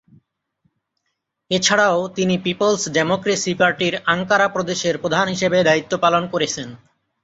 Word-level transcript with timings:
এছাড়াও 1.51 1.99
তিনি 2.15 2.35
peoples 2.37 2.81
democracy 2.89 3.53
পার্টির 3.55 3.93
আঙ্কারা 4.05 4.47
প্রদেশের 4.47 4.95
প্রধান 4.97 5.25
হিসেবে 5.27 5.57
দায়িত্ব 5.63 5.93
পালন 5.97 6.23
করেছেন। 6.27 6.67